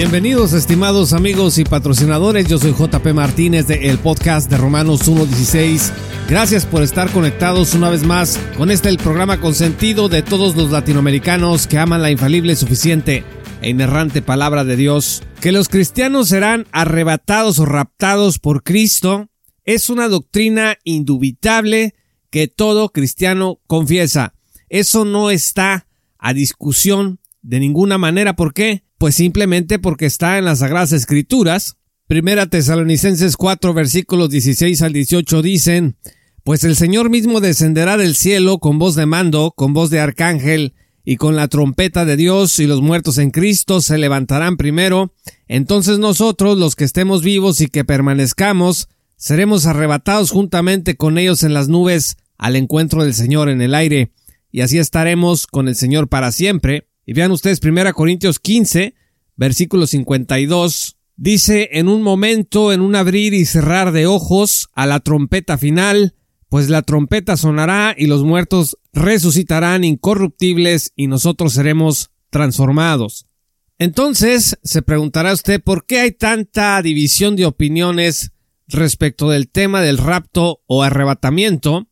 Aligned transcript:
Bienvenidos 0.00 0.54
estimados 0.54 1.12
amigos 1.12 1.58
y 1.58 1.64
patrocinadores, 1.64 2.48
yo 2.48 2.56
soy 2.56 2.72
JP 2.72 3.12
Martínez 3.12 3.66
de 3.66 3.90
el 3.90 3.98
podcast 3.98 4.50
de 4.50 4.56
Romanos 4.56 5.06
1.16. 5.06 5.92
Gracias 6.26 6.64
por 6.64 6.82
estar 6.82 7.10
conectados 7.12 7.74
una 7.74 7.90
vez 7.90 8.02
más 8.02 8.38
con 8.56 8.70
este 8.70 8.88
el 8.88 8.96
programa 8.96 9.42
consentido 9.42 10.08
de 10.08 10.22
todos 10.22 10.56
los 10.56 10.70
latinoamericanos 10.70 11.66
que 11.66 11.76
aman 11.76 12.00
la 12.00 12.10
infalible, 12.10 12.56
suficiente 12.56 13.24
e 13.60 13.68
inerrante 13.68 14.22
palabra 14.22 14.64
de 14.64 14.76
Dios. 14.76 15.22
Que 15.38 15.52
los 15.52 15.68
cristianos 15.68 16.28
serán 16.28 16.66
arrebatados 16.72 17.58
o 17.58 17.66
raptados 17.66 18.38
por 18.38 18.62
Cristo 18.62 19.28
es 19.64 19.90
una 19.90 20.08
doctrina 20.08 20.78
indubitable 20.82 21.94
que 22.30 22.48
todo 22.48 22.88
cristiano 22.88 23.60
confiesa. 23.66 24.32
Eso 24.70 25.04
no 25.04 25.30
está 25.30 25.86
a 26.16 26.32
discusión 26.32 27.20
de 27.42 27.60
ninguna 27.60 27.98
manera. 27.98 28.34
¿Por 28.34 28.54
qué? 28.54 28.82
Pues 29.00 29.14
simplemente 29.14 29.78
porque 29.78 30.04
está 30.04 30.36
en 30.36 30.44
las 30.44 30.58
Sagradas 30.58 30.92
Escrituras. 30.92 31.78
Primera 32.06 32.48
Tesalonicenses 32.48 33.38
4 33.38 33.72
versículos 33.72 34.28
16 34.28 34.82
al 34.82 34.92
18 34.92 35.40
dicen, 35.40 35.96
Pues 36.44 36.64
el 36.64 36.76
Señor 36.76 37.08
mismo 37.08 37.40
descenderá 37.40 37.96
del 37.96 38.14
cielo 38.14 38.58
con 38.58 38.78
voz 38.78 38.96
de 38.96 39.06
mando, 39.06 39.54
con 39.56 39.72
voz 39.72 39.88
de 39.88 40.00
arcángel, 40.00 40.74
y 41.02 41.16
con 41.16 41.34
la 41.34 41.48
trompeta 41.48 42.04
de 42.04 42.18
Dios, 42.18 42.58
y 42.58 42.66
los 42.66 42.82
muertos 42.82 43.16
en 43.16 43.30
Cristo 43.30 43.80
se 43.80 43.96
levantarán 43.96 44.58
primero. 44.58 45.14
Entonces 45.48 45.98
nosotros, 45.98 46.58
los 46.58 46.76
que 46.76 46.84
estemos 46.84 47.22
vivos 47.22 47.62
y 47.62 47.68
que 47.68 47.86
permanezcamos, 47.86 48.90
seremos 49.16 49.64
arrebatados 49.64 50.30
juntamente 50.30 50.98
con 50.98 51.16
ellos 51.16 51.42
en 51.42 51.54
las 51.54 51.68
nubes 51.68 52.18
al 52.36 52.54
encuentro 52.54 53.02
del 53.02 53.14
Señor 53.14 53.48
en 53.48 53.62
el 53.62 53.74
aire, 53.74 54.12
y 54.52 54.60
así 54.60 54.76
estaremos 54.76 55.46
con 55.46 55.68
el 55.68 55.74
Señor 55.74 56.08
para 56.08 56.32
siempre. 56.32 56.89
Y 57.10 57.12
vean 57.12 57.32
ustedes 57.32 57.58
1 57.60 57.92
Corintios 57.92 58.38
15, 58.38 58.94
versículo 59.34 59.88
52. 59.88 60.96
Dice, 61.16 61.68
en 61.72 61.88
un 61.88 62.02
momento, 62.02 62.72
en 62.72 62.80
un 62.80 62.94
abrir 62.94 63.34
y 63.34 63.46
cerrar 63.46 63.90
de 63.90 64.06
ojos, 64.06 64.68
a 64.74 64.86
la 64.86 65.00
trompeta 65.00 65.58
final, 65.58 66.14
pues 66.48 66.68
la 66.68 66.82
trompeta 66.82 67.36
sonará 67.36 67.96
y 67.98 68.06
los 68.06 68.22
muertos 68.22 68.78
resucitarán 68.92 69.82
incorruptibles 69.82 70.92
y 70.94 71.08
nosotros 71.08 71.52
seremos 71.52 72.12
transformados. 72.30 73.26
Entonces, 73.80 74.56
se 74.62 74.80
preguntará 74.80 75.32
usted 75.32 75.60
por 75.60 75.86
qué 75.86 75.98
hay 75.98 76.12
tanta 76.12 76.80
división 76.80 77.34
de 77.34 77.46
opiniones 77.46 78.30
respecto 78.68 79.30
del 79.30 79.48
tema 79.48 79.82
del 79.82 79.98
rapto 79.98 80.62
o 80.68 80.84
arrebatamiento. 80.84 81.88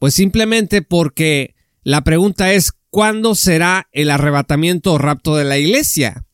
Pues 0.00 0.14
simplemente 0.14 0.82
porque 0.82 1.54
la 1.84 2.02
pregunta 2.02 2.52
es 2.52 2.72
¿cuándo 2.90 3.34
será 3.34 3.88
el 3.92 4.10
arrebatamiento 4.10 4.92
o 4.92 4.98
rapto 4.98 5.36
de 5.36 5.44
la 5.44 5.58
iglesia? 5.58 6.26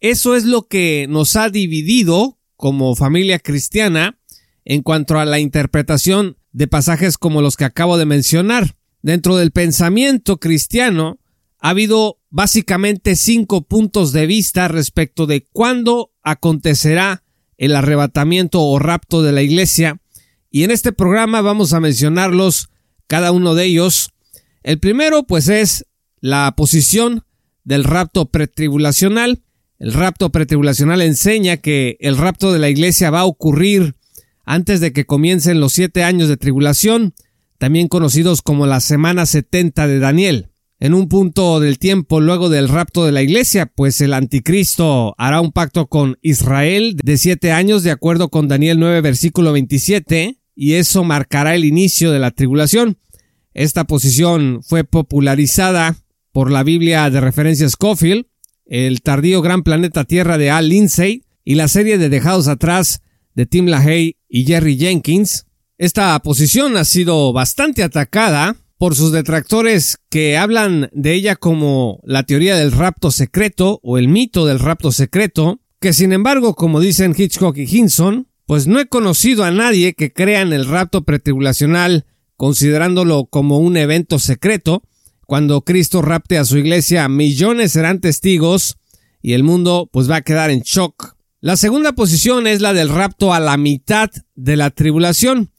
Eso 0.00 0.36
es 0.36 0.44
lo 0.44 0.68
que 0.68 1.06
nos 1.08 1.36
ha 1.36 1.50
dividido 1.50 2.38
como 2.56 2.94
familia 2.94 3.38
cristiana 3.38 4.18
en 4.64 4.82
cuanto 4.82 5.18
a 5.18 5.24
la 5.24 5.38
interpretación 5.38 6.36
de 6.52 6.68
pasajes 6.68 7.18
como 7.18 7.42
los 7.42 7.56
que 7.56 7.64
acabo 7.64 7.98
de 7.98 8.06
mencionar. 8.06 8.76
Dentro 9.02 9.36
del 9.36 9.52
pensamiento 9.52 10.38
cristiano 10.38 11.18
ha 11.60 11.70
habido 11.70 12.20
básicamente 12.30 13.16
cinco 13.16 13.62
puntos 13.62 14.12
de 14.12 14.26
vista 14.26 14.68
respecto 14.68 15.26
de 15.26 15.46
cuándo 15.52 16.12
acontecerá 16.22 17.24
el 17.56 17.74
arrebatamiento 17.74 18.62
o 18.62 18.78
rapto 18.78 19.22
de 19.22 19.32
la 19.32 19.42
iglesia 19.42 20.00
y 20.50 20.64
en 20.64 20.70
este 20.70 20.92
programa 20.92 21.40
vamos 21.40 21.72
a 21.72 21.80
mencionarlos 21.80 22.70
cada 23.06 23.32
uno 23.32 23.54
de 23.54 23.64
ellos. 23.64 24.10
El 24.62 24.78
primero 24.78 25.24
pues 25.24 25.48
es 25.48 25.84
la 26.20 26.52
posición 26.56 27.24
del 27.64 27.84
rapto 27.84 28.26
pretribulacional. 28.26 29.42
El 29.78 29.92
rapto 29.92 30.30
pretribulacional 30.30 31.02
enseña 31.02 31.58
que 31.58 31.96
el 32.00 32.16
rapto 32.16 32.52
de 32.52 32.58
la 32.58 32.68
iglesia 32.68 33.10
va 33.10 33.20
a 33.20 33.26
ocurrir 33.26 33.94
antes 34.44 34.80
de 34.80 34.92
que 34.92 35.04
comiencen 35.04 35.60
los 35.60 35.74
siete 35.74 36.02
años 36.02 36.28
de 36.28 36.38
tribulación, 36.38 37.14
también 37.58 37.88
conocidos 37.88 38.40
como 38.40 38.66
la 38.66 38.80
semana 38.80 39.26
70 39.26 39.86
de 39.86 39.98
Daniel. 39.98 40.48
En 40.80 40.94
un 40.94 41.08
punto 41.08 41.58
del 41.60 41.78
tiempo 41.78 42.20
luego 42.20 42.48
del 42.48 42.68
rapto 42.68 43.04
de 43.04 43.12
la 43.12 43.22
iglesia, 43.22 43.66
pues 43.66 44.00
el 44.00 44.14
anticristo 44.14 45.14
hará 45.18 45.40
un 45.40 45.52
pacto 45.52 45.88
con 45.88 46.18
Israel 46.22 46.96
de 47.02 47.18
siete 47.18 47.52
años 47.52 47.82
de 47.82 47.90
acuerdo 47.90 48.28
con 48.28 48.46
Daniel 48.46 48.78
9 48.78 49.00
versículo 49.00 49.52
27 49.52 50.38
y 50.54 50.74
eso 50.74 51.04
marcará 51.04 51.54
el 51.56 51.64
inicio 51.64 52.12
de 52.12 52.20
la 52.20 52.30
tribulación. 52.30 52.96
Esta 53.54 53.84
posición 53.84 54.60
fue 54.62 54.84
popularizada 54.84 55.96
por 56.38 56.52
la 56.52 56.62
Biblia 56.62 57.10
de 57.10 57.20
referencia 57.20 57.68
Scofield, 57.68 58.26
el 58.64 59.02
tardío 59.02 59.42
Gran 59.42 59.64
Planeta 59.64 60.04
Tierra 60.04 60.38
de 60.38 60.52
Al 60.52 60.68
Lindsay 60.68 61.24
y 61.44 61.56
la 61.56 61.66
serie 61.66 61.98
de 61.98 62.08
Dejados 62.08 62.46
Atrás 62.46 63.02
de 63.34 63.44
Tim 63.44 63.66
LaHaye 63.66 64.18
y 64.28 64.44
Jerry 64.44 64.78
Jenkins. 64.78 65.46
Esta 65.78 66.16
posición 66.20 66.76
ha 66.76 66.84
sido 66.84 67.32
bastante 67.32 67.82
atacada 67.82 68.54
por 68.76 68.94
sus 68.94 69.10
detractores 69.10 69.98
que 70.10 70.38
hablan 70.38 70.88
de 70.92 71.14
ella 71.14 71.34
como 71.34 71.98
la 72.04 72.22
teoría 72.22 72.54
del 72.54 72.70
rapto 72.70 73.10
secreto 73.10 73.80
o 73.82 73.98
el 73.98 74.06
mito 74.06 74.46
del 74.46 74.60
rapto 74.60 74.92
secreto, 74.92 75.58
que 75.80 75.92
sin 75.92 76.12
embargo, 76.12 76.54
como 76.54 76.78
dicen 76.78 77.16
Hitchcock 77.18 77.56
y 77.56 77.64
Hinson, 77.64 78.28
pues 78.46 78.68
no 78.68 78.78
he 78.78 78.86
conocido 78.86 79.42
a 79.42 79.50
nadie 79.50 79.94
que 79.94 80.12
crea 80.12 80.42
en 80.42 80.52
el 80.52 80.66
rapto 80.68 81.02
pretribulacional 81.02 82.06
considerándolo 82.36 83.24
como 83.24 83.58
un 83.58 83.76
evento 83.76 84.20
secreto, 84.20 84.84
cuando 85.28 85.60
Cristo 85.60 86.00
rapte 86.00 86.38
a 86.38 86.46
su 86.46 86.56
iglesia, 86.56 87.06
millones 87.06 87.72
serán 87.72 88.00
testigos 88.00 88.78
y 89.20 89.34
el 89.34 89.42
mundo 89.42 89.86
pues 89.92 90.10
va 90.10 90.16
a 90.16 90.22
quedar 90.22 90.50
en 90.50 90.60
shock. 90.60 91.16
La 91.42 91.58
segunda 91.58 91.92
posición 91.92 92.46
es 92.46 92.62
la 92.62 92.72
del 92.72 92.88
rapto 92.88 93.34
a 93.34 93.38
la 93.38 93.58
mitad 93.58 94.08
de 94.36 94.56
la 94.56 94.70
tribulación. 94.70 95.50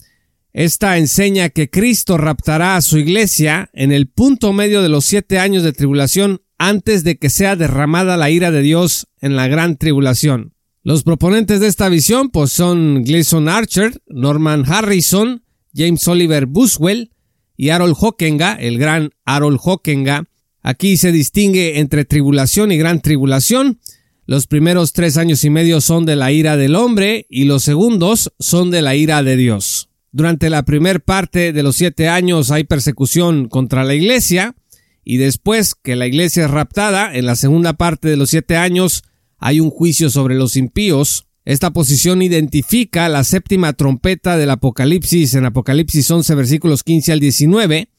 Esta 0.54 0.98
enseña 0.98 1.50
que 1.50 1.70
Cristo 1.70 2.18
raptará 2.18 2.78
a 2.78 2.82
su 2.82 2.98
iglesia 2.98 3.70
en 3.74 3.92
el 3.92 4.08
punto 4.08 4.54
medio 4.54 4.82
de 4.82 4.90
los 4.90 5.06
siete 5.06 5.38
años 5.38 5.62
de 5.62 5.72
tribulación 5.72 6.42
antes 6.58 7.04
de 7.04 7.20
que 7.20 7.30
sea 7.30 7.56
derramada 7.56 8.18
la 8.18 8.32
ira 8.32 8.50
de 8.50 8.64
Dios 8.64 9.06
en 9.22 9.36
la 9.36 9.48
gran 9.48 9.78
tribulación. 9.78 10.56
Los 10.82 11.04
proponentes 11.04 11.60
de 11.60 11.68
esta 11.68 11.90
visión 11.90 12.32
pues 12.32 12.52
son 12.52 13.04
Gleason 13.04 13.48
Archer, 13.48 14.02
Norman 14.08 14.64
Harrison, 14.66 15.44
James 15.76 16.08
Oliver 16.08 16.48
Buswell, 16.48 17.12
y 17.60 17.72
Harold 17.72 17.98
Hockenga, 18.00 18.54
el 18.54 18.78
gran 18.78 19.12
Harold 19.26 19.60
Hockenga. 19.62 20.24
Aquí 20.62 20.96
se 20.96 21.12
distingue 21.12 21.80
entre 21.80 22.06
tribulación 22.06 22.72
y 22.72 22.78
gran 22.78 23.02
tribulación. 23.02 23.82
Los 24.26 24.48
primeros 24.48 24.94
tres 24.94 25.18
años 25.18 25.44
y 25.44 25.50
medio 25.50 25.82
son 25.82 26.06
de 26.06 26.16
la 26.16 26.32
ira 26.32 26.56
del 26.56 26.74
hombre 26.76 27.28
y 27.30 27.44
los 27.44 27.64
segundos 27.64 28.32
son 28.40 28.72
de 28.72 28.82
la 28.82 28.96
ira 28.96 29.24
de 29.24 29.36
Dios. 29.36 29.90
Durante 30.14 30.50
la 30.50 30.64
primera 30.64 31.00
parte 31.00 31.52
de 31.52 31.62
los 31.62 31.76
siete 31.76 32.08
años 32.08 32.50
hay 32.50 32.64
persecución 32.64 33.50
contra 33.50 33.84
la 33.84 33.94
iglesia 33.94 34.56
y 35.04 35.18
después 35.18 35.76
que 35.76 35.98
la 35.98 36.08
iglesia 36.08 36.46
es 36.46 36.52
raptada, 36.52 37.14
en 37.14 37.26
la 37.26 37.36
segunda 37.36 37.74
parte 37.74 38.08
de 38.08 38.16
los 38.16 38.30
siete 38.30 38.56
años 38.56 39.04
hay 39.38 39.60
un 39.60 39.70
juicio 39.70 40.10
sobre 40.10 40.36
los 40.36 40.56
impíos 40.56 41.28
esta 41.50 41.72
posición 41.72 42.22
identifica 42.22 43.10
la 43.10 43.24
séptima 43.24 43.74
trompeta 43.74 44.38
del 44.38 44.52
Apocalipsis 44.52 45.34
en 45.34 45.48
Apocalipsis 45.48 46.12
11 46.12 46.36
versículos 46.36 46.84
15 46.84 47.12
al 47.12 47.20
19, 47.20 47.90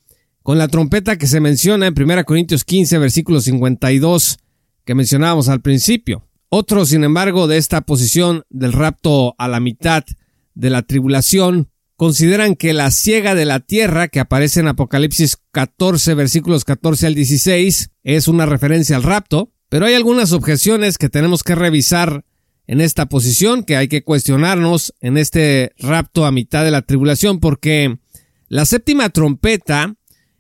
con 0.45 0.57
la 0.57 0.69
trompeta 0.69 1.19
que 1.19 1.27
se 1.27 1.41
menciona 1.41 1.89
en 1.89 2.01
1 2.01 2.25
Corintios 2.27 2.65
15 2.65 2.99
versículo 2.99 3.41
52 3.41 4.39
que 4.85 4.95
mencionábamos 4.95 5.49
al 5.49 5.63
principio. 5.63 6.29
Otros, 6.49 6.91
sin 6.91 7.03
embargo, 7.03 7.49
de 7.49 7.57
esta 7.57 7.81
posición 7.81 8.45
del 8.51 8.73
rapto 8.73 9.35
a 9.37 9.49
la 9.49 9.59
mitad 9.59 10.05
de 10.55 10.71
la 10.71 10.83
tribulación, 10.83 11.73
consideran 11.97 12.55
que 12.55 12.73
la 12.73 12.93
ciega 12.93 13.35
de 13.35 13.47
la 13.47 13.59
tierra 13.59 14.07
que 14.07 14.21
aparece 14.21 14.61
en 14.61 14.69
Apocalipsis 14.69 15.39
14 15.51 16.15
versículos 16.15 16.65
14 16.65 17.09
al 17.09 17.17
16 17.17 17.91
es 18.05 18.29
una 18.29 18.47
referencia 18.47 18.95
al 18.95 19.03
rapto, 19.03 19.53
pero 19.69 19.87
hay 19.87 19.95
algunas 19.95 20.31
objeciones 20.31 20.99
que 20.99 21.09
tenemos 21.09 21.43
que 21.43 21.57
revisar 21.57 22.25
en 22.71 22.81
esta 22.81 23.07
posición, 23.07 23.65
que 23.65 23.77
hay 23.77 23.89
que 23.89 24.05
cuestionarnos 24.05 24.95
en 25.01 25.19
este 25.19 25.73
rapto 25.81 26.25
a 26.25 26.31
mitad 26.31 26.63
de 26.63 26.71
la 26.71 26.83
tribulación, 26.83 27.41
porque 27.41 27.99
la 28.47 28.65
séptima 28.65 29.11
trompeta 29.11 29.97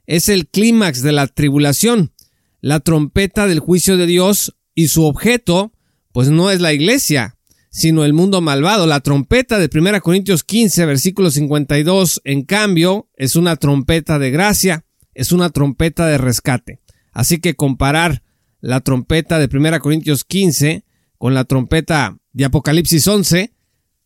es 0.06 0.28
el 0.28 0.46
clímax 0.46 1.02
de 1.02 1.10
la 1.10 1.26
tribulación, 1.26 2.12
la 2.60 2.78
trompeta 2.78 3.48
del 3.48 3.58
juicio 3.58 3.96
de 3.96 4.06
Dios 4.06 4.54
y 4.76 4.86
su 4.86 5.06
objeto, 5.06 5.72
pues 6.12 6.28
no 6.28 6.52
es 6.52 6.60
la 6.60 6.72
iglesia, 6.72 7.36
sino 7.68 8.04
el 8.04 8.12
mundo 8.12 8.40
malvado. 8.40 8.86
La 8.86 9.00
trompeta 9.00 9.58
de 9.58 9.68
1 9.76 10.00
Corintios 10.00 10.44
15, 10.44 10.86
versículo 10.86 11.32
52, 11.32 12.20
en 12.22 12.44
cambio, 12.44 13.08
es 13.16 13.34
una 13.34 13.56
trompeta 13.56 14.20
de 14.20 14.30
gracia, 14.30 14.84
es 15.14 15.32
una 15.32 15.50
trompeta 15.50 16.06
de 16.06 16.16
rescate. 16.16 16.78
Así 17.10 17.40
que 17.40 17.56
comparar 17.56 18.22
la 18.60 18.82
trompeta 18.82 19.40
de 19.40 19.48
1 19.52 19.80
Corintios 19.80 20.24
15 20.24 20.84
con 21.20 21.34
la 21.34 21.44
trompeta 21.44 22.16
de 22.32 22.46
Apocalipsis 22.46 23.06
11, 23.06 23.52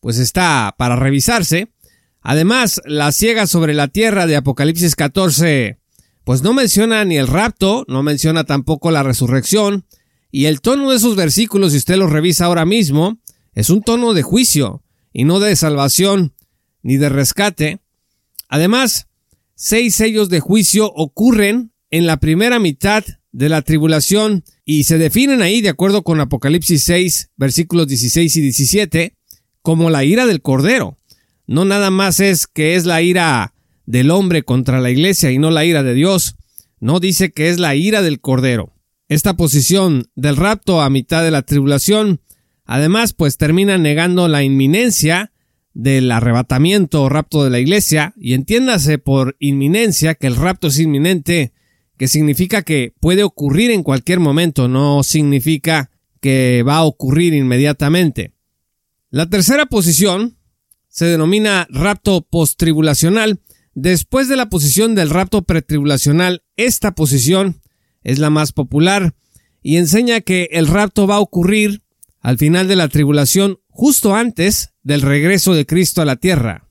pues 0.01 0.19
está 0.19 0.75
para 0.77 0.97
revisarse. 0.97 1.69
Además, 2.21 2.83
la 2.87 3.13
ciega 3.13 3.47
sobre 3.47 3.73
la 3.73 3.87
tierra 3.87 4.27
de 4.27 4.35
Apocalipsis 4.35 4.97
14, 4.97 5.79
pues 6.25 6.43
no 6.43 6.55
menciona 6.55 7.05
ni 7.05 7.17
el 7.17 7.29
rapto, 7.29 7.85
no 7.87 8.03
menciona 8.03 8.43
tampoco 8.43 8.91
la 8.91 9.05
resurrección, 9.05 9.87
Y 10.33 10.47
el 10.47 10.61
tono 10.61 10.91
de 10.91 10.97
esos 10.97 11.15
versículos, 11.15 11.71
si 11.71 11.79
usted 11.79 11.95
los 11.99 12.11
revisa 12.11 12.47
ahora 12.47 12.65
mismo, 12.65 13.21
es 13.53 13.71
un 13.71 13.83
tono 13.83 14.13
de 14.13 14.25
juicio 14.25 14.83
y 15.13 15.23
no 15.23 15.39
de 15.39 15.55
salvación 15.55 16.35
ni 16.83 16.97
de 16.97 17.11
rescate. 17.11 17.79
Además, 18.49 19.07
seis 19.55 19.95
sellos 19.95 20.31
de 20.31 20.41
juicio 20.41 20.91
ocurren 20.93 21.73
en 21.93 22.09
la 22.09 22.17
primera 22.17 22.59
mitad 22.59 23.05
de 23.35 23.49
la 23.49 23.63
tribulación 23.63 24.45
y 24.65 24.85
se 24.85 24.97
definen 24.97 25.43
ahí, 25.43 25.61
de 25.61 25.69
acuerdo 25.69 26.05
con 26.05 26.21
Apocalipsis 26.21 26.85
6, 26.85 27.33
versículos 27.37 27.89
16 27.89 28.37
y 28.37 28.41
17, 28.41 29.17
como 29.61 29.91
la 29.91 30.05
ira 30.05 30.25
del 30.27 30.41
Cordero. 30.41 30.99
No 31.47 31.65
nada 31.65 31.91
más 31.91 32.21
es 32.21 32.47
que 32.47 32.77
es 32.77 32.87
la 32.87 33.03
ira 33.03 33.53
del 33.87 34.13
hombre 34.13 34.45
contra 34.45 34.81
la 34.81 34.91
iglesia 34.91 35.33
y 35.33 35.39
no 35.39 35.51
la 35.51 35.65
ira 35.65 35.83
de 35.83 35.95
Dios. 35.95 36.37
No 36.79 37.01
dice 37.01 37.33
que 37.33 37.49
es 37.49 37.59
la 37.59 37.75
ira 37.75 38.03
del 38.03 38.21
Cordero. 38.21 38.73
Esta 39.09 39.35
posición 39.35 40.07
del 40.15 40.37
rapto 40.37 40.81
a 40.81 40.89
mitad 40.89 41.25
de 41.25 41.33
la 41.33 41.43
tribulación, 41.43 42.21
además, 42.65 43.15
pues 43.15 43.37
termina 43.37 43.79
negando 43.79 44.29
la 44.29 44.45
inminencia 44.45 45.33
del 45.73 46.13
arrebatamiento 46.13 47.03
o 47.03 47.09
rapto 47.09 47.43
de 47.43 47.51
la 47.51 47.59
iglesia, 47.59 48.15
y 48.17 48.35
entiéndase 48.35 48.99
por 48.99 49.37
inminencia 49.41 50.15
que 50.15 50.29
el 50.29 50.37
rapto 50.37 50.69
es 50.69 50.79
inminente, 50.79 51.53
que 51.97 52.09
significa 52.09 52.63
que 52.63 52.93
puede 53.01 53.23
ocurrir 53.23 53.71
en 53.71 53.83
cualquier 53.83 54.21
momento, 54.21 54.69
no 54.69 55.03
significa 55.03 55.91
que 56.21 56.63
va 56.67 56.77
a 56.77 56.85
ocurrir 56.85 57.35
inmediatamente. 57.35 58.33
La 59.11 59.29
tercera 59.29 59.67
posición 59.67 60.39
se 60.89 61.07
denomina 61.07 61.67
rapto 61.71 62.23
postribulacional. 62.23 63.41
Después 63.75 64.29
de 64.29 64.37
la 64.37 64.49
posición 64.49 64.95
del 64.95 65.11
rapto 65.11 65.43
pretribulacional, 65.43 66.45
esta 66.57 66.95
posición 66.95 67.61
es 68.03 68.19
la 68.19 68.31
más 68.31 68.53
popular 68.53 69.15
y 69.63 69.77
enseña 69.77 70.21
que 70.21 70.49
el 70.53 70.67
rapto 70.67 71.07
va 71.07 71.17
a 71.17 71.21
ocurrir 71.21 71.83
al 72.21 72.39
final 72.39 72.69
de 72.69 72.77
la 72.77 72.89
tribulación 72.89 73.59
justo 73.69 74.15
antes 74.15 74.73
del 74.83 75.03
regreso 75.03 75.55
de 75.55 75.67
Cristo 75.67 76.01
a 76.01 76.05
la 76.05 76.17
tierra. 76.17 76.69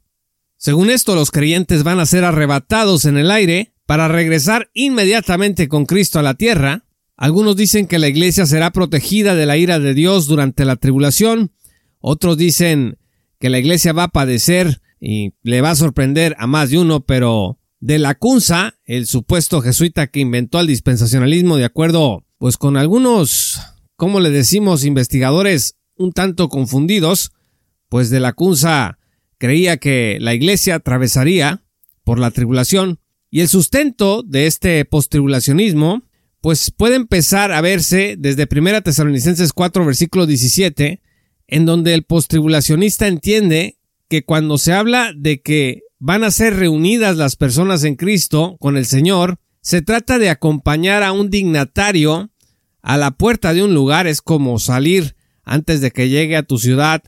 Según 0.58 0.90
esto, 0.90 1.16
los 1.16 1.30
creyentes 1.30 1.84
van 1.84 2.00
a 2.00 2.06
ser 2.06 2.24
arrebatados 2.24 3.04
en 3.04 3.18
el 3.18 3.30
aire 3.30 3.73
para 3.94 4.08
regresar 4.08 4.72
inmediatamente 4.74 5.68
con 5.68 5.86
Cristo 5.86 6.18
a 6.18 6.24
la 6.24 6.34
tierra. 6.34 6.84
Algunos 7.16 7.56
dicen 7.56 7.86
que 7.86 8.00
la 8.00 8.08
iglesia 8.08 8.48
será 8.48 8.72
protegida 8.72 9.36
de 9.36 9.46
la 9.46 9.56
ira 9.56 9.78
de 9.78 9.94
Dios 9.94 10.26
durante 10.26 10.66
la 10.66 10.78
tribulación. 10.78 11.52
Otros 12.00 12.36
dicen 12.36 12.98
que 13.40 13.52
la 13.52 13.60
iglesia 13.60 13.94
va 13.94 14.06
a 14.06 14.08
padecer 14.08 14.82
y 15.00 15.34
le 15.44 15.62
va 15.62 15.70
a 15.70 15.76
sorprender 15.76 16.36
a 16.40 16.48
más 16.48 16.72
de 16.72 16.80
uno, 16.80 17.06
pero 17.06 17.60
de 17.82 18.00
la 18.00 18.16
Cunza, 18.16 18.80
el 18.84 19.06
supuesto 19.06 19.62
jesuita 19.62 20.08
que 20.08 20.22
inventó 20.22 20.60
el 20.60 20.66
dispensacionalismo 20.66 21.58
de 21.58 21.66
acuerdo 21.66 22.26
pues 22.40 22.58
con 22.58 22.78
algunos, 22.78 23.62
como 23.96 24.22
le 24.22 24.32
decimos, 24.32 24.86
investigadores 24.86 25.78
un 25.98 26.14
tanto 26.14 26.50
confundidos, 26.50 27.32
pues 27.90 28.10
de 28.10 28.22
la 28.22 28.34
Cunza 28.34 28.98
creía 29.38 29.78
que 29.78 30.18
la 30.20 30.34
iglesia 30.34 30.78
atravesaría 30.78 31.62
por 32.04 32.18
la 32.18 32.32
tribulación 32.32 32.98
y 33.34 33.42
el 33.42 33.48
sustento 33.48 34.22
de 34.22 34.46
este 34.46 34.86
postribulacionismo 34.86 36.04
pues 36.40 36.70
puede 36.70 36.98
empezar 36.98 37.52
a 37.52 37.62
verse 37.62 38.16
desde 38.16 38.48
1 38.48 38.84
Tesalonicenses 38.84 39.54
4 39.54 39.84
versículo 39.84 40.28
17 40.28 41.02
en 41.48 41.66
donde 41.66 41.96
el 41.96 42.04
postribulacionista 42.04 43.08
entiende 43.08 43.80
que 44.08 44.24
cuando 44.24 44.60
se 44.60 44.74
habla 44.74 45.14
de 45.18 45.42
que 45.42 45.82
van 45.98 46.24
a 46.24 46.30
ser 46.30 46.58
reunidas 46.58 47.18
las 47.18 47.36
personas 47.36 47.84
en 47.86 47.96
Cristo 47.96 48.56
con 48.60 48.78
el 48.78 48.86
Señor, 48.86 49.40
se 49.62 49.82
trata 49.82 50.20
de 50.20 50.30
acompañar 50.30 51.02
a 51.02 51.12
un 51.12 51.32
dignatario 51.32 52.30
a 52.84 52.98
la 52.98 53.18
puerta 53.18 53.52
de 53.56 53.64
un 53.64 53.74
lugar, 53.74 54.06
es 54.06 54.22
como 54.22 54.60
salir 54.60 55.16
antes 55.44 55.82
de 55.82 55.90
que 55.90 56.08
llegue 56.08 56.38
a 56.38 56.44
tu 56.44 56.60
ciudad, 56.60 57.02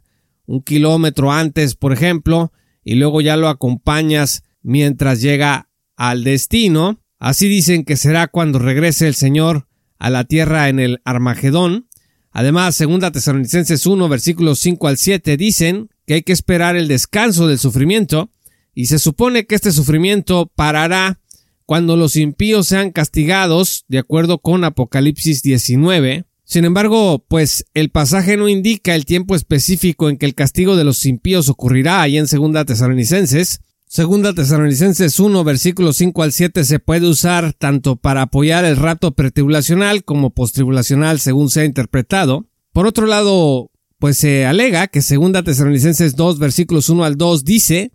un 0.48 0.64
kilómetro 0.64 1.32
antes, 1.32 1.76
por 1.76 1.94
ejemplo, 1.94 2.52
y 2.84 2.96
luego 2.96 3.22
ya 3.22 3.38
lo 3.38 3.48
acompañas 3.48 4.44
mientras 4.64 5.22
llega 5.22 5.70
al 5.96 6.24
destino. 6.24 7.00
Así 7.20 7.48
dicen 7.48 7.84
que 7.86 7.96
será 7.96 8.28
cuando 8.28 8.60
regrese 8.60 9.08
el 9.08 9.16
Señor 9.16 9.68
a 9.98 10.10
la 10.10 10.24
tierra 10.26 10.70
en 10.70 10.80
el 10.80 11.02
Armagedón. 11.06 11.88
Además, 12.32 12.76
segunda 12.76 13.12
Tesalonicenses 13.12 13.86
1, 13.86 14.10
versículos 14.10 14.60
5 14.60 14.88
al 14.88 14.98
7 14.98 15.38
dicen 15.38 15.90
que 16.06 16.16
hay 16.16 16.22
que 16.22 16.34
esperar 16.34 16.76
el 16.76 16.88
descanso 16.88 17.48
del 17.48 17.60
sufrimiento 17.60 18.30
y 18.74 18.88
se 18.88 19.00
supone 19.00 19.46
que 19.46 19.56
este 19.56 19.72
sufrimiento 19.72 20.52
parará 20.54 21.22
cuando 21.66 21.96
los 21.96 22.16
impíos 22.16 22.68
sean 22.68 22.92
castigados, 22.92 23.86
de 23.88 24.00
acuerdo 24.00 24.40
con 24.40 24.64
Apocalipsis 24.64 25.42
19. 25.42 26.26
Sin 26.44 26.66
embargo, 26.66 27.26
pues 27.28 27.66
el 27.74 27.90
pasaje 27.90 28.38
no 28.38 28.48
indica 28.48 28.94
el 28.94 29.06
tiempo 29.06 29.36
específico 29.36 30.10
en 30.10 30.18
que 30.18 30.28
el 30.28 30.36
castigo 30.36 30.76
de 30.76 30.84
los 30.84 31.06
impíos 31.06 31.50
ocurrirá 31.50 32.02
ahí 32.02 32.18
en 32.18 32.28
Segunda 32.28 32.66
Tesalonicenses. 32.66 33.62
Segunda 33.96 34.34
Tesalonicenses 34.34 35.22
1, 35.22 35.46
versículos 35.46 35.96
5 35.96 36.24
al 36.24 36.34
7 36.34 36.66
se 36.66 36.80
puede 36.80 37.08
usar 37.08 37.54
tanto 37.54 37.96
para 37.96 38.24
apoyar 38.24 38.66
el 38.66 38.76
rapto 38.76 39.14
pretribulacional 39.14 40.04
como 40.04 40.32
postribulacional 40.32 41.22
según 41.22 41.50
sea 41.50 41.64
interpretado. 41.64 42.46
Por 42.74 42.88
otro 42.88 43.06
lado, 43.06 43.72
pues 43.98 44.18
se 44.18 44.46
alega 44.46 44.88
que 44.88 45.02
Segunda 45.02 45.44
Tesalonicenses 45.44 46.18
2, 46.18 46.40
versículos 46.40 46.90
1 46.90 47.06
al 47.06 47.16
2 47.16 47.46
dice 47.46 47.94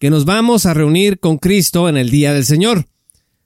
que 0.00 0.10
nos 0.10 0.24
vamos 0.24 0.66
a 0.66 0.74
reunir 0.74 1.20
con 1.20 1.38
Cristo 1.38 1.88
en 1.88 1.96
el 1.96 2.10
día 2.10 2.32
del 2.32 2.44
Señor, 2.44 2.88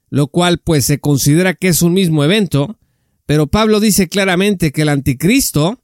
lo 0.09 0.25
cual 0.25 0.57
pues 0.57 0.85
se 0.85 0.99
considera 0.99 1.53
que 1.53 1.67
es 1.67 1.83
un 1.83 1.93
mismo 1.93 2.23
evento, 2.23 2.79
pero 3.27 3.45
Pablo 3.45 3.79
dice 3.79 4.09
claramente 4.09 4.71
que 4.71 4.81
el 4.81 4.89
anticristo 4.89 5.83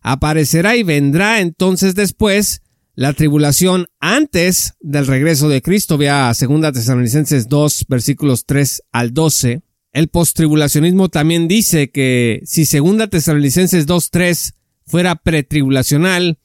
aparecerá 0.00 0.76
y 0.76 0.82
vendrá 0.82 1.40
entonces 1.40 1.94
después 1.94 2.62
la 2.98 3.12
tribulación 3.12 3.86
antes 4.00 4.74
del 4.80 5.06
regreso 5.06 5.48
de 5.48 5.62
Cristo. 5.62 5.98
Vea 5.98 6.32
2 6.36 6.72
Tesalonicenses 6.72 7.48
2 7.48 7.84
versículos 7.88 8.44
3 8.44 8.82
al 8.90 9.14
12. 9.14 9.62
El 9.92 10.08
postribulacionismo 10.08 11.08
también 11.08 11.46
dice 11.46 11.92
que 11.92 12.40
si 12.44 12.64
2 12.64 13.08
Tesalonicenses 13.08 13.86
2 13.86 14.10
3 14.10 14.54
fuera 14.84 15.14
pretribulacional, 15.14 16.40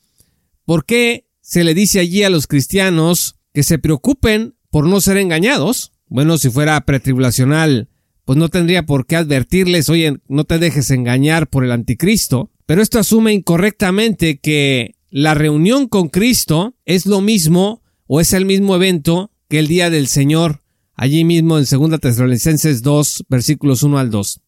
¿por 0.63 0.85
qué 0.85 1.25
se 1.41 1.63
le 1.63 1.73
dice 1.73 1.99
allí 1.99 2.21
a 2.21 2.29
los 2.29 2.45
cristianos 2.45 3.39
que 3.51 3.63
se 3.63 3.79
preocupen 3.79 4.53
por 4.69 4.85
no 4.87 5.01
ser 5.01 5.17
engañados. 5.17 5.91
Bueno, 6.07 6.37
si 6.37 6.51
fuera 6.51 6.79
pretribulacional, 6.85 7.89
pues 8.25 8.37
no 8.37 8.49
tendría 8.49 8.85
por 8.85 9.07
qué 9.07 9.15
advertirles, 9.15 9.89
oye, 9.89 10.19
no 10.27 10.43
te 10.43 10.59
dejes 10.59 10.91
engañar 10.91 11.49
por 11.49 11.63
el 11.63 11.71
anticristo. 11.71 12.51
Pero 12.67 12.83
esto 12.83 12.99
asume 12.99 13.33
incorrectamente 13.33 14.37
que 14.37 14.93
la 15.15 15.35
reunión 15.35 15.87
con 15.87 16.09
Cristo 16.09 16.73
es 16.85 17.05
lo 17.05 17.21
mismo 17.21 17.83
o 18.07 18.19
es 18.19 18.33
el 18.33 18.45
mismo 18.45 18.73
evento 18.73 19.29
que 19.47 19.59
el 19.59 19.67
día 19.67 19.91
del 19.91 20.07
Señor, 20.07 20.63
allí 20.95 21.23
mismo 21.23 21.59
en 21.59 21.65
2 21.69 21.99
Tesalonicenses 21.99 22.81
2, 22.81 23.25
versículos 23.29 23.83
1 23.83 23.99
al 23.99 24.09
2. 24.09 24.41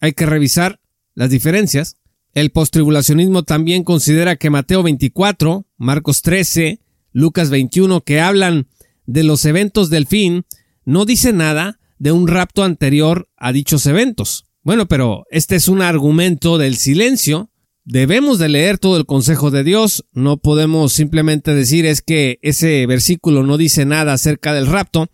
Hay 0.00 0.12
que 0.12 0.26
revisar 0.26 0.78
las 1.14 1.30
diferencias. 1.30 1.96
El 2.34 2.50
postribulacionismo 2.50 3.44
también 3.44 3.82
considera 3.82 4.36
que 4.36 4.50
Mateo 4.50 4.82
24, 4.82 5.64
Marcos 5.78 6.20
13, 6.20 6.80
Lucas 7.12 7.48
21, 7.48 8.02
que 8.02 8.20
hablan 8.20 8.68
de 9.06 9.24
los 9.24 9.46
eventos 9.46 9.88
del 9.88 10.06
fin, 10.06 10.44
no 10.84 11.06
dice 11.06 11.32
nada 11.32 11.80
de 11.98 12.12
un 12.12 12.28
rapto 12.28 12.62
anterior 12.62 13.30
a 13.38 13.52
dichos 13.54 13.86
eventos. 13.86 14.44
Bueno, 14.62 14.86
pero 14.86 15.24
este 15.30 15.56
es 15.56 15.66
un 15.66 15.80
argumento 15.80 16.58
del 16.58 16.76
silencio. 16.76 17.50
Debemos 17.84 18.38
de 18.38 18.48
leer 18.48 18.78
todo 18.78 18.96
el 18.96 19.06
consejo 19.06 19.50
de 19.50 19.64
Dios. 19.64 20.04
No 20.12 20.36
podemos 20.36 20.92
simplemente 20.92 21.54
decir 21.54 21.86
es 21.86 22.02
que 22.02 22.38
ese 22.42 22.86
versículo 22.86 23.42
no 23.42 23.56
dice 23.56 23.84
nada 23.84 24.12
acerca 24.12 24.52
del 24.52 24.66
rapto. 24.66 25.08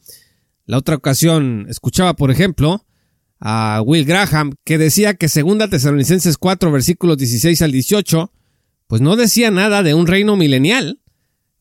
La 0.64 0.78
otra 0.78 0.96
ocasión 0.96 1.66
escuchaba, 1.68 2.14
por 2.14 2.30
ejemplo, 2.30 2.84
a 3.40 3.82
Will 3.84 4.04
Graham 4.04 4.54
que 4.64 4.78
decía 4.78 5.14
que 5.14 5.28
segunda 5.28 5.68
Tesalonicenses 5.68 6.38
4 6.38 6.72
versículos 6.72 7.18
16 7.18 7.62
al 7.62 7.72
18 7.72 8.32
pues 8.86 9.02
no 9.02 9.16
decía 9.16 9.50
nada 9.50 9.82
de 9.82 9.94
un 9.94 10.06
reino 10.06 10.36
milenial. 10.36 11.00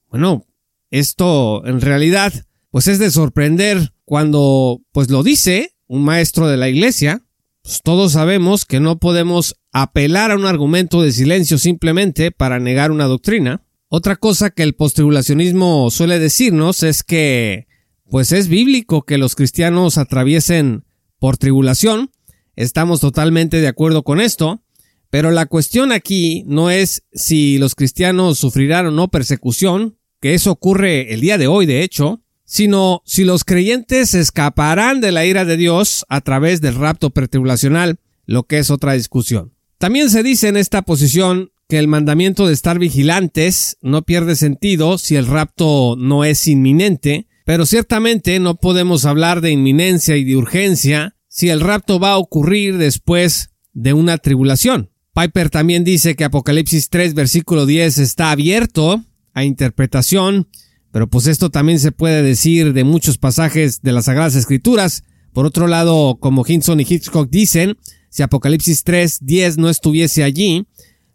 Bueno, 0.09 0.45
esto 0.89 1.65
en 1.65 1.81
realidad 1.81 2.33
pues 2.69 2.87
es 2.87 2.99
de 2.99 3.11
sorprender 3.11 3.93
cuando 4.05 4.81
pues 4.91 5.09
lo 5.09 5.23
dice 5.23 5.75
un 5.87 6.03
maestro 6.03 6.47
de 6.47 6.57
la 6.57 6.69
iglesia. 6.69 7.23
Pues 7.63 7.81
todos 7.83 8.11
sabemos 8.11 8.65
que 8.65 8.79
no 8.79 8.99
podemos 8.99 9.55
apelar 9.77 10.31
a 10.31 10.37
un 10.37 10.45
argumento 10.45 11.01
de 11.01 11.11
silencio 11.11 11.57
simplemente 11.57 12.31
para 12.31 12.59
negar 12.59 12.91
una 12.91 13.07
doctrina. 13.07 13.65
Otra 13.89 14.15
cosa 14.15 14.49
que 14.49 14.63
el 14.63 14.73
postribulacionismo 14.73 15.91
suele 15.91 16.17
decirnos 16.17 16.81
es 16.81 17.03
que 17.03 17.67
pues 18.09 18.31
es 18.31 18.47
bíblico 18.47 19.01
que 19.01 19.17
los 19.17 19.35
cristianos 19.35 19.97
atraviesen 19.97 20.85
por 21.19 21.35
tribulación. 21.35 22.09
Estamos 22.55 23.01
totalmente 23.01 23.59
de 23.59 23.67
acuerdo 23.67 24.03
con 24.03 24.21
esto. 24.21 24.61
Pero 25.09 25.31
la 25.31 25.45
cuestión 25.45 25.91
aquí 25.91 26.45
no 26.47 26.69
es 26.69 27.03
si 27.11 27.57
los 27.57 27.75
cristianos 27.75 28.39
sufrirán 28.39 28.85
o 28.85 28.91
no 28.91 29.09
persecución, 29.09 29.97
que 30.21 30.35
eso 30.35 30.51
ocurre 30.51 31.13
el 31.13 31.19
día 31.19 31.37
de 31.37 31.47
hoy, 31.47 31.65
de 31.65 31.83
hecho, 31.83 32.21
sino 32.45 33.01
si 33.05 33.25
los 33.25 33.43
creyentes 33.43 34.13
escaparán 34.13 35.01
de 35.01 35.11
la 35.11 35.25
ira 35.25 35.43
de 35.43 35.57
Dios 35.57 36.05
a 36.07 36.21
través 36.21 36.61
del 36.61 36.75
rapto 36.75 37.09
pretribulacional, 37.09 37.99
lo 38.25 38.43
que 38.43 38.59
es 38.59 38.71
otra 38.71 38.93
discusión. 38.93 39.54
También 39.77 40.09
se 40.09 40.23
dice 40.23 40.47
en 40.47 40.57
esta 40.57 40.81
posición 40.83 41.51
que 41.67 41.79
el 41.79 41.87
mandamiento 41.87 42.47
de 42.47 42.53
estar 42.53 42.79
vigilantes 42.79 43.77
no 43.81 44.03
pierde 44.03 44.35
sentido 44.35 44.97
si 44.97 45.15
el 45.15 45.25
rapto 45.25 45.95
no 45.97 46.23
es 46.23 46.47
inminente, 46.47 47.27
pero 47.45 47.65
ciertamente 47.65 48.39
no 48.39 48.55
podemos 48.55 49.05
hablar 49.05 49.41
de 49.41 49.51
inminencia 49.51 50.15
y 50.15 50.23
de 50.23 50.35
urgencia 50.35 51.15
si 51.27 51.49
el 51.49 51.61
rapto 51.61 51.99
va 51.99 52.11
a 52.11 52.17
ocurrir 52.17 52.77
después 52.77 53.49
de 53.73 53.93
una 53.93 54.17
tribulación. 54.17 54.91
Piper 55.13 55.49
también 55.49 55.83
dice 55.83 56.15
que 56.15 56.23
Apocalipsis 56.23 56.89
3 56.89 57.13
versículo 57.13 57.65
10 57.65 57.97
está 57.99 58.31
abierto 58.31 59.03
a 59.33 59.43
interpretación, 59.43 60.47
pero 60.91 61.09
pues 61.09 61.27
esto 61.27 61.49
también 61.49 61.79
se 61.79 61.91
puede 61.91 62.23
decir 62.23 62.73
de 62.73 62.83
muchos 62.83 63.17
pasajes 63.17 63.81
de 63.81 63.91
las 63.91 64.05
Sagradas 64.05 64.35
Escrituras. 64.35 65.03
Por 65.33 65.45
otro 65.45 65.67
lado, 65.67 66.17
como 66.19 66.45
Hinson 66.47 66.79
y 66.79 66.85
Hitchcock 66.87 67.29
dicen, 67.29 67.77
si 68.15 68.23
Apocalipsis 68.23 68.85
3 68.85 69.25
10 69.25 69.57
no 69.57 69.69
estuviese 69.69 70.23
allí, 70.23 70.67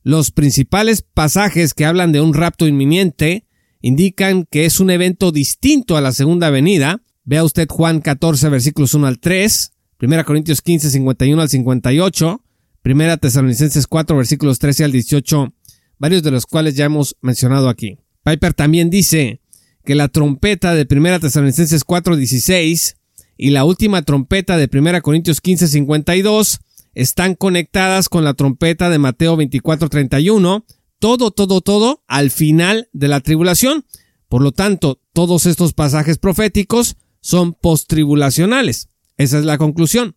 los 0.02 0.30
principales 0.32 1.00
pasajes 1.00 1.72
que 1.72 1.86
hablan 1.86 2.12
de 2.12 2.20
un 2.20 2.34
rapto 2.34 2.66
inminente 2.68 3.46
indican 3.80 4.44
que 4.50 4.66
es 4.66 4.80
un 4.80 4.90
evento 4.90 5.32
distinto 5.32 5.96
a 5.96 6.02
la 6.02 6.12
segunda 6.12 6.50
venida. 6.50 7.02
Vea 7.24 7.42
usted 7.42 7.66
Juan 7.70 8.02
14 8.02 8.50
versículos 8.50 8.92
1 8.92 9.06
al 9.06 9.18
3, 9.18 9.72
1 9.98 10.24
Corintios 10.26 10.60
15 10.60 10.90
51 10.90 11.40
al 11.40 11.48
58, 11.48 12.44
1 12.84 13.16
Tesalonicenses 13.16 13.86
4 13.86 14.16
versículos 14.18 14.58
13 14.58 14.84
al 14.84 14.92
18, 14.92 15.54
varios 15.96 16.22
de 16.22 16.30
los 16.32 16.44
cuales 16.44 16.74
ya 16.74 16.84
hemos 16.84 17.16
mencionado 17.22 17.70
aquí. 17.70 17.96
Piper 18.24 18.52
también 18.52 18.90
dice 18.90 19.40
que 19.86 19.94
la 19.94 20.08
trompeta 20.08 20.74
de 20.74 20.86
1 20.86 21.20
Tesalonicenses 21.20 21.82
4 21.82 22.16
16 22.16 22.98
y 23.38 23.48
la 23.48 23.64
última 23.64 24.02
trompeta 24.02 24.58
de 24.58 24.68
1 24.70 25.00
Corintios 25.00 25.40
15 25.40 25.66
52 25.66 26.60
están 26.94 27.34
conectadas 27.34 28.08
con 28.08 28.24
la 28.24 28.34
trompeta 28.34 28.90
de 28.90 28.98
Mateo 28.98 29.36
24:31, 29.36 30.64
todo, 30.98 31.30
todo, 31.30 31.60
todo 31.60 32.02
al 32.06 32.30
final 32.30 32.88
de 32.92 33.08
la 33.08 33.20
tribulación. 33.20 33.84
Por 34.28 34.42
lo 34.42 34.52
tanto, 34.52 35.00
todos 35.12 35.46
estos 35.46 35.72
pasajes 35.72 36.18
proféticos 36.18 36.96
son 37.20 37.54
postribulacionales. 37.54 38.88
Esa 39.16 39.38
es 39.38 39.44
la 39.44 39.58
conclusión. 39.58 40.16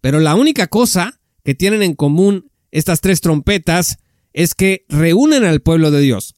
Pero 0.00 0.20
la 0.20 0.34
única 0.34 0.66
cosa 0.66 1.20
que 1.44 1.54
tienen 1.54 1.82
en 1.82 1.94
común 1.94 2.50
estas 2.70 3.00
tres 3.00 3.20
trompetas 3.20 3.98
es 4.32 4.54
que 4.54 4.84
reúnen 4.88 5.44
al 5.44 5.60
pueblo 5.60 5.90
de 5.90 6.00
Dios. 6.00 6.34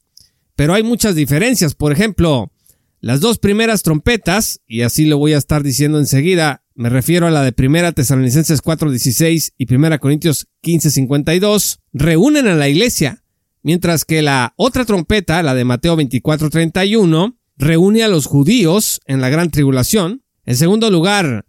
Pero 0.55 0.75
hay 0.75 0.83
muchas 0.83 1.15
diferencias. 1.15 1.75
Por 1.75 1.93
ejemplo, 1.93 2.53
las 3.01 3.21
dos 3.21 3.39
primeras 3.39 3.83
trompetas, 3.83 4.61
y 4.67 4.83
así 4.83 5.05
lo 5.05 5.19
voy 5.19 5.35
a 5.35 5.39
estar 5.39 5.63
diciendo 5.63 5.99
enseguida, 5.99 6.65
me 6.75 6.91
refiero 6.91 7.27
a 7.27 7.31
la 7.31 7.43
de 7.43 7.53
Primera 7.53 7.93
Tesalonicenses 7.93 8.63
4:16 8.63 9.53
y 9.57 9.67
Primera 9.67 9.99
Corintios 9.99 10.49
15:52, 10.63 11.79
reúnen 11.93 12.49
a 12.49 12.55
la 12.55 12.69
iglesia, 12.69 13.23
mientras 13.63 14.05
que 14.05 14.23
la 14.23 14.55
otra 14.57 14.85
trompeta, 14.85 15.43
la 15.43 15.55
de 15.55 15.65
Mateo 15.65 15.97
24:31, 15.97 17.37
reúne 17.57 18.03
a 18.03 18.09
los 18.09 18.27
judíos 18.27 19.01
en 19.07 19.21
la 19.21 19.29
gran 19.29 19.51
tribulación. 19.51 20.23
En 20.45 20.57
segundo 20.57 20.91
lugar, 20.91 21.47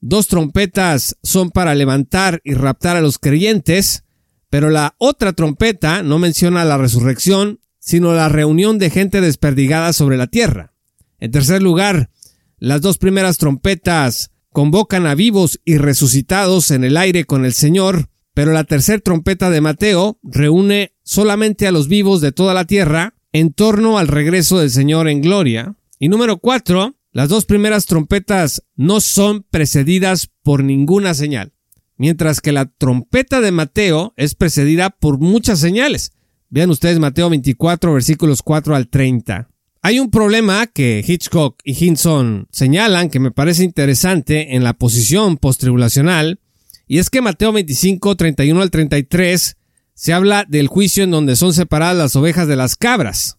dos 0.00 0.26
trompetas 0.26 1.16
son 1.22 1.50
para 1.50 1.74
levantar 1.74 2.40
y 2.44 2.54
raptar 2.54 2.96
a 2.96 3.00
los 3.00 3.18
creyentes, 3.18 4.04
pero 4.50 4.70
la 4.70 4.94
otra 4.98 5.32
trompeta 5.32 6.02
no 6.02 6.18
menciona 6.18 6.64
la 6.64 6.78
resurrección, 6.78 7.60
sino 7.78 8.12
la 8.12 8.28
reunión 8.28 8.78
de 8.78 8.90
gente 8.90 9.20
desperdigada 9.20 9.92
sobre 9.92 10.16
la 10.16 10.26
tierra. 10.26 10.73
En 11.20 11.30
tercer 11.30 11.62
lugar, 11.62 12.10
las 12.58 12.80
dos 12.80 12.98
primeras 12.98 13.38
trompetas 13.38 14.30
convocan 14.50 15.06
a 15.06 15.14
vivos 15.14 15.60
y 15.64 15.78
resucitados 15.78 16.70
en 16.70 16.84
el 16.84 16.96
aire 16.96 17.24
con 17.24 17.44
el 17.44 17.52
Señor, 17.52 18.08
pero 18.34 18.52
la 18.52 18.64
tercera 18.64 19.00
trompeta 19.00 19.50
de 19.50 19.60
Mateo 19.60 20.18
reúne 20.22 20.94
solamente 21.02 21.66
a 21.66 21.72
los 21.72 21.88
vivos 21.88 22.20
de 22.20 22.32
toda 22.32 22.54
la 22.54 22.64
tierra 22.64 23.14
en 23.32 23.52
torno 23.52 23.98
al 23.98 24.08
regreso 24.08 24.58
del 24.58 24.70
Señor 24.70 25.08
en 25.08 25.20
gloria. 25.20 25.76
Y 25.98 26.08
número 26.08 26.38
cuatro, 26.38 26.94
las 27.10 27.28
dos 27.28 27.46
primeras 27.46 27.86
trompetas 27.86 28.62
no 28.76 29.00
son 29.00 29.44
precedidas 29.50 30.30
por 30.42 30.64
ninguna 30.64 31.14
señal, 31.14 31.52
mientras 31.96 32.40
que 32.40 32.52
la 32.52 32.66
trompeta 32.66 33.40
de 33.40 33.52
Mateo 33.52 34.14
es 34.16 34.34
precedida 34.34 34.90
por 34.90 35.18
muchas 35.18 35.60
señales. 35.60 36.12
Vean 36.48 36.70
ustedes 36.70 36.98
Mateo 36.98 37.30
24 37.30 37.92
versículos 37.92 38.42
4 38.42 38.76
al 38.76 38.88
30. 38.88 39.48
Hay 39.86 40.00
un 40.00 40.10
problema 40.10 40.66
que 40.66 41.04
Hitchcock 41.06 41.60
y 41.62 41.76
Hinson 41.84 42.48
señalan 42.50 43.10
que 43.10 43.20
me 43.20 43.32
parece 43.32 43.64
interesante 43.64 44.56
en 44.56 44.64
la 44.64 44.72
posición 44.72 45.36
postribulacional, 45.36 46.40
y 46.86 47.00
es 47.00 47.10
que 47.10 47.20
Mateo 47.20 47.52
25, 47.52 48.16
31 48.16 48.62
al 48.62 48.70
33 48.70 49.58
se 49.92 50.12
habla 50.14 50.46
del 50.48 50.68
juicio 50.68 51.04
en 51.04 51.10
donde 51.10 51.36
son 51.36 51.52
separadas 51.52 51.98
las 51.98 52.16
ovejas 52.16 52.48
de 52.48 52.56
las 52.56 52.76
cabras. 52.76 53.36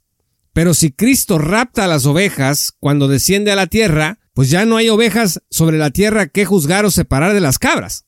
Pero 0.54 0.76
si 0.76 0.92
Cristo 0.92 1.40
rapta 1.40 1.86
a 1.86 1.88
las 1.88 2.06
ovejas 2.06 2.74
cuando 2.80 3.08
desciende 3.08 3.52
a 3.52 3.56
la 3.56 3.66
tierra, 3.66 4.20
pues 4.36 4.52
ya 4.52 4.66
no 4.66 4.78
hay 4.78 4.90
ovejas 4.90 5.42
sobre 5.50 5.80
la 5.80 5.90
tierra 5.90 6.28
que 6.28 6.46
juzgar 6.46 6.86
o 6.86 6.92
separar 6.92 7.34
de 7.34 7.42
las 7.42 7.58
cabras. 7.58 8.06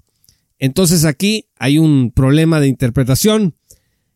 Entonces 0.60 1.06
aquí 1.06 1.50
hay 1.58 1.80
un 1.80 2.12
problema 2.12 2.60
de 2.60 2.68
interpretación. 2.68 3.56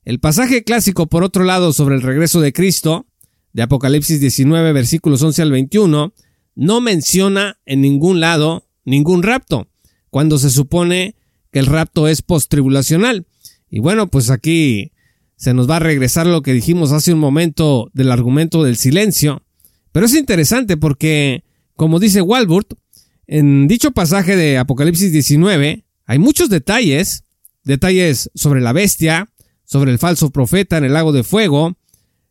El 0.06 0.20
pasaje 0.20 0.64
clásico, 0.64 1.08
por 1.08 1.24
otro 1.24 1.44
lado, 1.44 1.74
sobre 1.74 1.96
el 1.96 2.04
regreso 2.04 2.40
de 2.40 2.54
Cristo, 2.54 3.08
de 3.54 3.62
Apocalipsis 3.62 4.20
19, 4.20 4.74
versículos 4.74 5.22
11 5.22 5.42
al 5.42 5.52
21, 5.52 6.14
no 6.56 6.82
menciona 6.82 7.60
en 7.66 7.82
ningún 7.82 8.20
lado 8.20 8.68
ningún 8.86 9.24
rapto, 9.24 9.68
cuando 10.10 10.38
se 10.38 10.50
supone 10.50 11.16
que 11.52 11.60
el 11.60 11.66
rapto 11.66 12.08
es 12.08 12.22
postribulacional. 12.22 13.26
Y 13.70 13.80
bueno, 13.80 14.08
pues 14.08 14.30
aquí 14.30 14.92
se 15.36 15.54
nos 15.54 15.70
va 15.70 15.78
a 15.78 15.80
regresar 15.80 16.28
lo 16.28 16.42
que 16.42 16.54
dijimos 16.54 16.92
hace 16.92 17.14
un 17.14 17.20
momento 17.20 17.90
del 17.94 18.12
argumento 18.12 18.64
del 18.64 18.78
silencio. 18.78 19.44
Pero 19.92 20.06
es 20.06 20.16
interesante 20.16 20.78
porque, 20.78 21.44
como 21.76 22.00
dice 22.00 22.22
Walburt, 22.22 22.74
en 23.28 23.68
dicho 23.68 23.92
pasaje 23.92 24.36
de 24.36 24.58
Apocalipsis 24.58 25.12
19 25.12 25.86
hay 26.06 26.20
muchos 26.20 26.50
detalles, 26.50 27.24
detalles 27.64 28.30
sobre 28.36 28.62
la 28.62 28.74
bestia, 28.74 29.30
sobre 29.64 29.92
el 29.92 30.00
falso 30.00 30.32
profeta 30.32 30.78
en 30.78 30.84
el 30.84 30.94
lago 30.94 31.14
de 31.14 31.24
fuego, 31.24 31.78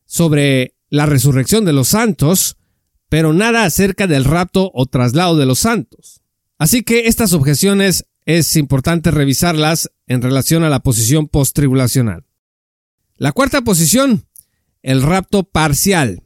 sobre 0.04 0.74
la 0.90 1.06
resurrección 1.06 1.64
de 1.64 1.72
los 1.72 1.88
santos, 1.88 2.58
pero 3.08 3.32
nada 3.32 3.64
acerca 3.64 4.06
del 4.06 4.24
rapto 4.24 4.70
o 4.74 4.86
traslado 4.86 5.36
de 5.36 5.46
los 5.46 5.60
santos. 5.60 6.20
Así 6.58 6.82
que 6.82 7.06
estas 7.06 7.32
objeciones 7.32 8.06
es 8.26 8.54
importante 8.56 9.10
revisarlas 9.10 9.90
en 10.06 10.20
relación 10.20 10.62
a 10.62 10.68
la 10.68 10.80
posición 10.80 11.26
postribulacional. 11.26 12.26
La 13.16 13.32
cuarta 13.32 13.62
posición, 13.62 14.26
el 14.82 15.02
rapto 15.02 15.44
parcial. 15.44 16.22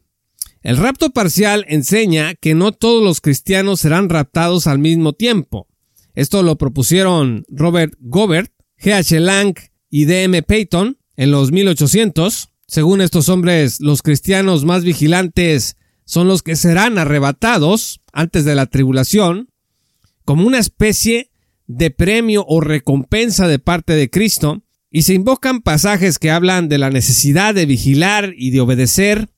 El 0.63 0.77
rapto 0.77 1.11
parcial 1.11 1.65
enseña 1.69 2.35
que 2.35 2.55
no 2.55 2.73
todos 2.73 3.03
los 3.03 3.21
cristianos 3.21 3.81
serán 3.81 4.09
raptados 4.09 4.67
al 4.67 4.79
mismo 4.79 5.13
tiempo. 5.13 5.69
Esto 6.15 6.43
lo 6.43 6.57
propusieron 6.57 7.45
Robert 7.49 7.95
Gobert, 8.01 8.53
G.H. 8.81 9.21
Lang 9.21 9.55
y 9.91 10.07
D.M. 10.07 10.43
Payton 10.43 10.99
en 11.17 11.31
los 11.31 11.53
1800. 11.53 12.51
Según 12.67 13.01
estos 13.01 13.29
hombres, 13.29 13.81
los 13.81 14.03
cristianos 14.03 14.65
más 14.65 14.85
vigilantes 14.85 15.77
son 16.05 16.29
los 16.29 16.43
que 16.43 16.57
serán 16.57 16.99
arrebatados 16.99 18.01
antes 18.13 18.45
de 18.45 18.55
la 18.55 18.67
tribulación, 18.67 19.51
como 20.25 20.47
una 20.47 20.59
especie 20.59 21.31
de 21.67 21.91
premio 21.91 22.45
o 22.47 22.61
recompensa 22.61 23.49
de 23.49 23.59
parte 23.59 23.95
de 23.95 24.11
Cristo, 24.11 24.63
y 24.91 25.03
se 25.03 25.15
invocan 25.15 25.61
pasajes 25.61 26.19
que 26.19 26.31
hablan 26.31 26.69
de 26.69 26.79
la 26.79 26.91
necesidad 26.91 27.55
de 27.55 27.67
vigilar 27.67 28.33
y 28.37 28.51
de 28.51 28.61
obedecer. 28.61 29.29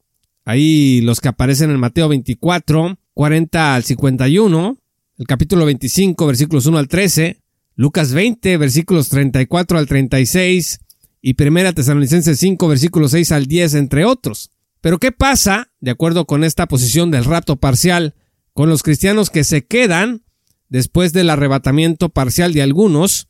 Ahí 0.44 1.00
los 1.00 1.20
que 1.20 1.28
aparecen 1.28 1.70
en 1.70 1.80
Mateo 1.80 2.08
24, 2.08 2.98
40 3.14 3.74
al 3.74 3.82
51, 3.82 4.78
el 5.18 5.26
capítulo 5.26 5.64
25, 5.64 6.26
versículos 6.26 6.66
1 6.66 6.78
al 6.78 6.88
13, 6.88 7.40
Lucas 7.74 8.12
20, 8.12 8.56
versículos 8.58 9.08
34 9.08 9.78
al 9.78 9.86
36, 9.86 10.80
y 11.26 11.34
Primera 11.34 11.72
Tesalonicenses 11.72 12.38
5 12.38 12.68
versículos 12.68 13.10
6 13.10 13.32
al 13.32 13.46
10 13.46 13.74
entre 13.74 14.04
otros. 14.04 14.52
Pero 14.80 15.00
¿qué 15.00 15.10
pasa, 15.10 15.72
de 15.80 15.90
acuerdo 15.90 16.24
con 16.24 16.44
esta 16.44 16.68
posición 16.68 17.10
del 17.10 17.24
rapto 17.24 17.56
parcial, 17.56 18.14
con 18.52 18.68
los 18.68 18.84
cristianos 18.84 19.28
que 19.28 19.42
se 19.42 19.66
quedan 19.66 20.22
después 20.68 21.12
del 21.12 21.30
arrebatamiento 21.30 22.10
parcial 22.10 22.52
de 22.52 22.62
algunos? 22.62 23.26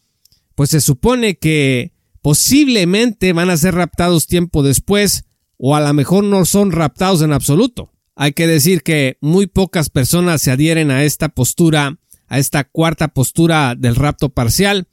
Pues 0.54 0.68
se 0.68 0.82
supone 0.82 1.38
que 1.38 1.94
posiblemente 2.20 3.32
van 3.32 3.48
a 3.48 3.56
ser 3.56 3.74
raptados 3.74 4.26
tiempo 4.26 4.62
después 4.62 5.24
o 5.56 5.74
a 5.74 5.80
lo 5.80 5.94
mejor 5.94 6.22
no 6.22 6.44
son 6.44 6.72
raptados 6.72 7.22
en 7.22 7.32
absoluto. 7.32 7.94
Hay 8.14 8.34
que 8.34 8.46
decir 8.46 8.82
que 8.82 9.16
muy 9.22 9.46
pocas 9.46 9.88
personas 9.88 10.42
se 10.42 10.50
adhieren 10.50 10.90
a 10.90 11.04
esta 11.04 11.30
postura, 11.30 11.98
a 12.26 12.38
esta 12.38 12.64
cuarta 12.64 13.08
postura 13.08 13.74
del 13.74 13.96
rapto 13.96 14.28
parcial, 14.28 14.86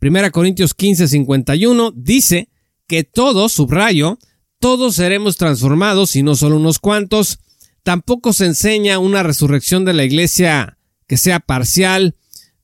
Primera 0.00 0.30
Corintios 0.30 0.72
15, 0.72 1.08
51 1.08 1.92
dice 1.94 2.48
que 2.86 3.04
todos, 3.04 3.52
subrayo, 3.52 4.18
todos 4.58 4.94
seremos 4.94 5.36
transformados 5.36 6.16
y 6.16 6.22
no 6.22 6.36
solo 6.36 6.56
unos 6.56 6.78
cuantos. 6.78 7.38
Tampoco 7.82 8.32
se 8.32 8.46
enseña 8.46 8.98
una 8.98 9.22
resurrección 9.22 9.84
de 9.84 9.92
la 9.92 10.04
iglesia 10.04 10.78
que 11.06 11.18
sea 11.18 11.38
parcial. 11.38 12.16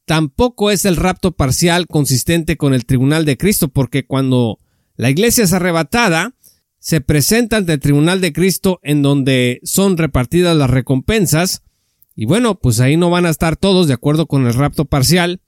tampoco 0.06 0.70
es 0.70 0.86
el 0.86 0.96
rapto 0.96 1.32
parcial 1.32 1.88
consistente 1.88 2.56
con 2.56 2.72
el 2.72 2.86
tribunal 2.86 3.26
de 3.26 3.36
Cristo, 3.36 3.68
porque 3.68 4.06
cuando 4.06 4.58
la 4.94 5.10
iglesia 5.10 5.44
es 5.44 5.52
arrebatada, 5.52 6.34
se 6.78 7.02
presenta 7.02 7.58
ante 7.58 7.74
el 7.74 7.80
tribunal 7.80 8.22
de 8.22 8.32
Cristo 8.32 8.80
en 8.82 9.02
donde 9.02 9.60
son 9.62 9.98
repartidas 9.98 10.56
las 10.56 10.70
recompensas, 10.70 11.64
y 12.14 12.24
bueno, 12.24 12.58
pues 12.58 12.80
ahí 12.80 12.96
no 12.96 13.10
van 13.10 13.26
a 13.26 13.30
estar 13.30 13.56
todos 13.56 13.88
de 13.88 13.94
acuerdo 13.94 14.26
con 14.26 14.46
el 14.46 14.54
rapto 14.54 14.86
parcial. 14.86 15.42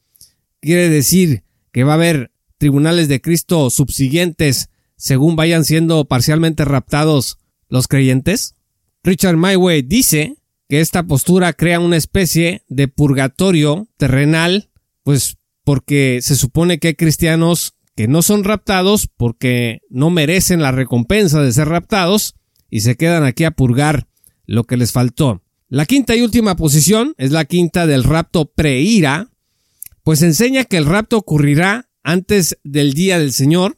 Quiere 0.61 0.90
decir 0.90 1.45
que 1.72 1.84
va 1.84 1.92
a 1.92 1.96
haber 1.96 2.32
tribunales 2.58 3.08
de 3.08 3.20
Cristo 3.20 3.70
subsiguientes 3.70 4.70
según 4.96 5.37
vayan 5.37 5.64
siendo 5.64 6.06
parcialmente 6.06 6.64
raptados 6.64 7.38
los 7.68 7.87
creyentes. 7.88 8.56
Richard 9.04 9.37
Myway 9.37 9.82
dice 9.82 10.37
que 10.68 10.80
esta 10.80 11.04
postura 11.04 11.52
crea 11.52 11.80
una 11.80 11.96
especie 11.96 12.64
de 12.68 12.88
purgatorio 12.88 13.88
terrenal, 13.96 14.70
pues 15.02 15.37
porque 15.64 16.20
se 16.22 16.34
supone 16.34 16.78
que 16.78 16.88
hay 16.88 16.94
cristianos 16.94 17.75
que 17.94 18.08
no 18.08 18.22
son 18.22 18.44
raptados 18.44 19.08
porque 19.08 19.80
no 19.90 20.10
merecen 20.10 20.62
la 20.62 20.72
recompensa 20.72 21.42
de 21.42 21.52
ser 21.52 21.68
raptados 21.68 22.34
y 22.70 22.80
se 22.80 22.96
quedan 22.96 23.25
aquí 23.25 23.44
a 23.44 23.50
purgar 23.50 24.06
lo 24.46 24.64
que 24.64 24.76
les 24.76 24.92
faltó. 24.92 25.42
La 25.68 25.84
quinta 25.84 26.16
y 26.16 26.22
última 26.22 26.56
posición 26.56 27.14
es 27.18 27.30
la 27.30 27.44
quinta 27.44 27.87
del 27.87 28.04
rapto 28.04 28.46
preira, 28.46 29.30
pues 30.08 30.22
enseña 30.22 30.64
que 30.64 30.78
el 30.78 30.86
rapto 30.86 31.18
ocurrirá 31.18 31.90
antes 32.02 32.56
del 32.64 32.94
día 32.94 33.18
del 33.18 33.30
Señor. 33.30 33.76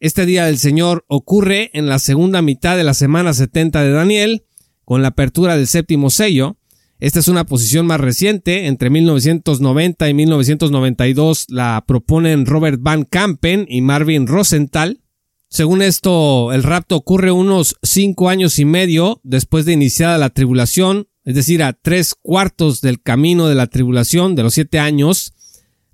Este 0.00 0.26
día 0.26 0.44
del 0.44 0.58
Señor 0.58 1.06
ocurre 1.08 1.70
en 1.72 1.86
la 1.86 1.98
segunda 1.98 2.42
mitad 2.42 2.76
de 2.76 2.84
la 2.84 2.92
semana 2.92 3.32
70 3.32 3.82
de 3.82 3.90
Daniel, 3.90 4.44
con 4.84 5.00
la 5.00 5.08
apertura 5.08 5.56
del 5.56 5.66
séptimo 5.66 6.10
sello. 6.10 6.58
Esta 7.00 7.20
es 7.20 7.28
una 7.28 7.46
posición 7.46 7.86
más 7.86 8.02
reciente, 8.02 8.66
entre 8.66 8.90
1990 8.90 10.10
y 10.10 10.12
1992 10.12 11.46
la 11.48 11.82
proponen 11.86 12.44
Robert 12.44 12.78
Van 12.82 13.04
Campen 13.04 13.64
y 13.66 13.80
Marvin 13.80 14.26
Rosenthal. 14.26 15.00
Según 15.48 15.80
esto, 15.80 16.52
el 16.52 16.64
rapto 16.64 16.96
ocurre 16.96 17.32
unos 17.32 17.76
cinco 17.82 18.28
años 18.28 18.58
y 18.58 18.66
medio 18.66 19.22
después 19.24 19.64
de 19.64 19.72
iniciada 19.72 20.18
la 20.18 20.28
tribulación, 20.28 21.08
es 21.24 21.34
decir, 21.34 21.62
a 21.62 21.72
tres 21.72 22.14
cuartos 22.14 22.82
del 22.82 23.00
camino 23.00 23.48
de 23.48 23.54
la 23.54 23.68
tribulación 23.68 24.34
de 24.34 24.42
los 24.42 24.52
siete 24.52 24.78
años. 24.78 25.32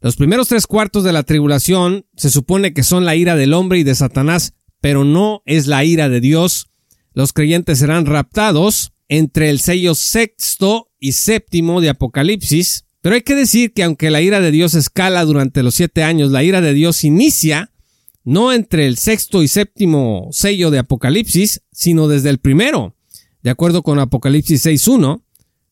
Los 0.01 0.17
primeros 0.17 0.49
tres 0.49 0.67
cuartos 0.67 1.05
de 1.05 1.13
la 1.13 1.25
tribulación 1.25 2.07
se 2.17 2.31
supone 2.31 2.73
que 2.73 2.83
son 2.83 3.05
la 3.05 3.17
ira 3.17 3.37
del 3.37 3.53
hombre 3.53 3.79
y 3.79 3.85
de 3.85 3.95
Satanás, 3.95 4.55
pero 4.81 5.05
no 5.05 5.43
es 5.45 5.67
la 5.67 5.85
ira 5.85 6.09
de 6.09 6.21
Dios. 6.21 6.69
Los 7.15 7.33
creyentes 7.33 7.81
serán 7.81 8.07
raptados 8.07 8.93
entre 9.09 9.51
el 9.51 9.59
sello 9.59 9.95
sexto 9.95 10.91
y 11.01 11.13
séptimo 11.13 11.81
de 11.81 11.89
Apocalipsis. 11.89 12.85
Pero 13.01 13.15
hay 13.15 13.23
que 13.23 13.35
decir 13.35 13.73
que 13.73 13.83
aunque 13.83 14.11
la 14.11 14.21
ira 14.21 14.41
de 14.41 14.51
Dios 14.51 14.75
escala 14.75 15.25
durante 15.25 15.63
los 15.63 15.75
siete 15.75 16.03
años, 16.03 16.31
la 16.31 16.45
ira 16.45 16.61
de 16.61 16.75
Dios 16.75 17.05
inicia 17.05 17.73
no 18.25 18.53
entre 18.53 18.87
el 18.87 18.99
sexto 18.99 19.43
y 19.43 19.49
séptimo 19.49 20.29
sello 20.33 20.71
de 20.71 20.79
Apocalipsis, 20.81 21.63
sino 21.73 22.09
desde 22.09 22.31
el 22.31 22.39
primero 22.39 22.95
de 23.43 23.51
acuerdo 23.51 23.83
con 23.83 23.99
Apocalipsis 23.99 24.67
6.1, 24.67 25.23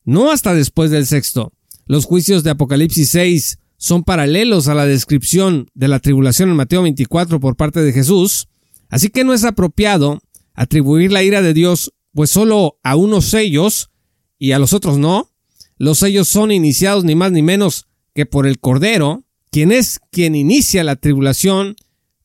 no 0.05 0.31
hasta 0.31 0.55
después 0.55 0.91
del 0.91 1.07
sexto. 1.07 1.53
Los 1.87 2.05
juicios 2.05 2.43
de 2.43 2.51
Apocalipsis 2.51 3.11
6 3.11 3.59
son 3.77 4.05
paralelos 4.05 4.69
a 4.69 4.75
la 4.75 4.87
descripción 4.87 5.71
de 5.75 5.89
la 5.89 6.01
tribulación 6.01 6.51
en 6.51 6.57
Mateo 6.57 6.83
24 6.83 7.41
por 7.41 7.57
parte 7.57 7.81
de 7.81 7.93
Jesús, 7.93 8.49
así 8.89 9.09
que 9.09 9.25
no 9.25 9.35
es 9.35 9.45
apropiado 9.45 10.21
atribuir 10.55 11.13
la 11.13 11.23
ira 11.23 11.43
de 11.43 11.55
Dios 11.55 11.93
pues 12.13 12.31
solo 12.31 12.79
a 12.83 12.97
unos 12.97 13.27
sellos 13.27 13.91
y 14.39 14.53
a 14.53 14.59
los 14.59 14.73
otros 14.73 14.99
no. 14.99 15.31
Los 15.77 15.99
sellos 15.99 16.29
son 16.29 16.51
iniciados 16.51 17.05
ni 17.05 17.15
más 17.15 17.33
ni 17.33 17.43
menos 17.43 17.87
que 18.15 18.25
por 18.25 18.47
el 18.47 18.59
Cordero, 18.59 19.25
quien 19.51 19.71
es 19.71 20.01
quien 20.11 20.35
inicia 20.35 20.83
la 20.83 20.97
tribulación 20.97 21.77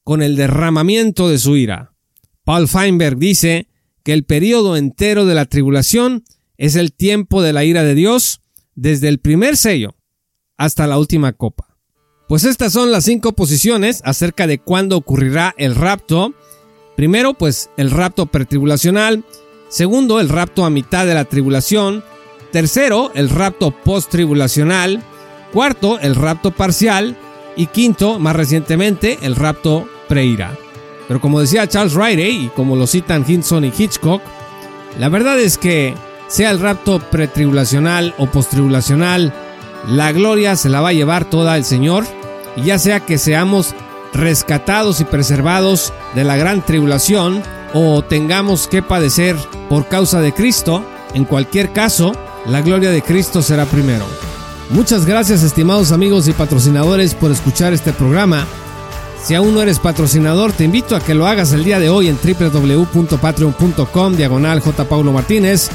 con 0.03 0.22
el 0.22 0.38
derramamiento 0.38 1.27
de 1.27 1.38
su 1.38 1.57
ira. 1.57 1.94
Paul 2.46 2.70
Feinberg 2.70 3.18
dice, 3.18 3.68
que 4.03 4.14
el 4.14 4.24
período 4.24 4.77
entero 4.77 5.25
de 5.25 5.35
la 5.35 5.46
tribulación 5.46 6.24
es 6.57 6.75
el 6.75 6.94
tiempo 6.94 7.42
de 7.42 7.53
la 7.53 7.66
ira 7.66 7.83
de 7.83 7.96
Dios 7.96 8.42
desde 8.75 9.07
el 9.09 9.20
primer 9.20 9.57
sello 9.57 9.96
hasta 10.61 10.85
la 10.85 11.00
última 11.00 11.33
copa. 11.33 11.75
Pues 12.27 12.43
estas 12.43 12.71
son 12.74 12.91
las 12.91 13.05
cinco 13.05 13.33
posiciones 13.33 14.01
acerca 14.05 14.45
de 14.45 14.59
cuándo 14.59 14.95
ocurrirá 14.95 15.55
el 15.57 15.74
rapto. 15.74 16.35
Primero, 16.95 17.33
pues 17.33 17.71
el 17.77 17.89
rapto 17.89 18.27
pretribulacional. 18.27 19.25
Segundo, 19.69 20.19
el 20.19 20.29
rapto 20.29 20.63
a 20.63 20.69
mitad 20.69 21.07
de 21.07 21.15
la 21.15 21.25
tribulación. 21.25 22.03
Tercero, 22.51 23.11
el 23.15 23.29
rapto 23.29 23.71
post-tribulacional. 23.71 25.01
Cuarto, 25.51 26.00
el 26.00 26.13
rapto 26.15 26.51
parcial. 26.51 27.17
Y 27.57 27.65
quinto, 27.65 28.19
más 28.19 28.35
recientemente, 28.35 29.17
el 29.24 29.35
rapto 29.35 29.89
preira. 30.07 30.55
Pero 31.07 31.19
como 31.19 31.41
decía 31.41 31.67
Charles 31.67 31.95
Riley 31.95 32.45
y 32.45 32.47
como 32.50 32.75
lo 32.75 32.85
citan 32.85 33.25
Hinson 33.27 33.65
y 33.65 33.74
Hitchcock, 33.75 34.21
la 35.00 35.09
verdad 35.09 35.39
es 35.39 35.57
que 35.57 35.95
sea 36.27 36.51
el 36.51 36.59
rapto 36.59 37.00
pretribulacional 37.00 38.13
o 38.19 38.27
postribulacional, 38.27 39.33
la 39.87 40.11
gloria 40.11 40.55
se 40.55 40.70
la 40.70 40.81
va 40.81 40.89
a 40.89 40.94
llevar 40.94 41.25
toda 41.25 41.57
el 41.57 41.65
Señor, 41.65 42.05
y 42.55 42.63
ya 42.63 42.79
sea 42.79 43.00
que 43.00 43.17
seamos 43.17 43.74
rescatados 44.13 45.00
y 45.00 45.05
preservados 45.05 45.94
de 46.15 46.24
la 46.24 46.35
gran 46.35 46.61
tribulación 46.65 47.41
o 47.74 48.01
tengamos 48.01 48.67
que 48.67 48.81
padecer 48.81 49.37
por 49.70 49.87
causa 49.87 50.20
de 50.20 50.33
Cristo, 50.33 50.83
en 51.13 51.25
cualquier 51.25 51.72
caso, 51.72 52.13
la 52.46 52.61
gloria 52.61 52.91
de 52.91 53.01
Cristo 53.01 53.41
será 53.41 53.65
primero. 53.65 54.05
Muchas 54.70 55.05
gracias 55.05 55.44
estimados 55.44 55.91
amigos 55.91 56.27
y 56.27 56.33
patrocinadores 56.33 57.13
por 57.13 57.31
escuchar 57.31 57.74
este 57.74 57.94
programa. 57.94 58.46
Si 59.24 59.35
aún 59.35 59.53
no 59.53 59.61
eres 59.61 59.79
patrocinador, 59.79 60.51
te 60.53 60.63
invito 60.63 60.96
a 60.96 61.00
que 61.00 61.13
lo 61.13 61.27
hagas 61.27 61.53
el 61.53 61.63
día 61.63 61.79
de 61.79 61.89
hoy 61.89 62.07
en 62.07 62.17
www.patreon.com 62.17 64.15
diagonal 64.15 64.61
J. 64.61 64.85
Paulo 64.85 65.11
Martínez. 65.11 65.70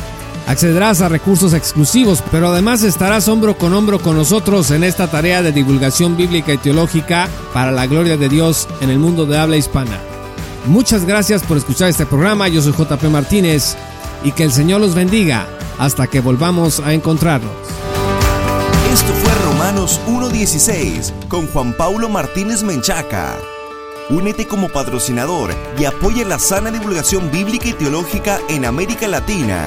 Accederás 0.46 1.00
a 1.00 1.08
recursos 1.08 1.54
exclusivos, 1.54 2.22
pero 2.30 2.48
además 2.48 2.84
estarás 2.84 3.26
hombro 3.26 3.58
con 3.58 3.74
hombro 3.74 3.98
con 3.98 4.16
nosotros 4.16 4.70
en 4.70 4.84
esta 4.84 5.10
tarea 5.10 5.42
de 5.42 5.50
divulgación 5.50 6.16
bíblica 6.16 6.52
y 6.52 6.58
teológica 6.58 7.28
para 7.52 7.72
la 7.72 7.88
gloria 7.88 8.16
de 8.16 8.28
Dios 8.28 8.68
en 8.80 8.90
el 8.90 9.00
mundo 9.00 9.26
de 9.26 9.38
habla 9.38 9.56
hispana. 9.56 9.98
Muchas 10.66 11.04
gracias 11.04 11.42
por 11.42 11.56
escuchar 11.56 11.88
este 11.88 12.06
programa, 12.06 12.46
yo 12.46 12.62
soy 12.62 12.72
JP 12.72 13.02
Martínez 13.10 13.76
y 14.22 14.30
que 14.30 14.44
el 14.44 14.52
Señor 14.52 14.80
los 14.80 14.94
bendiga 14.94 15.48
hasta 15.78 16.06
que 16.06 16.20
volvamos 16.20 16.78
a 16.78 16.92
encontrarnos. 16.92 17.50
Esto 18.92 19.12
fue 19.14 19.34
Romanos 19.50 20.00
1.16 20.06 21.26
con 21.28 21.48
Juan 21.48 21.76
Paulo 21.76 22.08
Martínez 22.08 22.62
Menchaca. 22.62 23.36
Únete 24.10 24.46
como 24.46 24.68
patrocinador 24.68 25.52
y 25.76 25.86
apoya 25.86 26.24
la 26.24 26.38
sana 26.38 26.70
divulgación 26.70 27.32
bíblica 27.32 27.68
y 27.68 27.72
teológica 27.72 28.38
en 28.48 28.64
América 28.64 29.08
Latina. 29.08 29.66